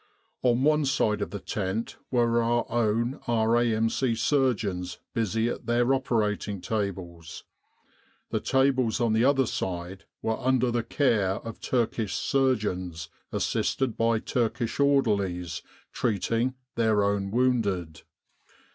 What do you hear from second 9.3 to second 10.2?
side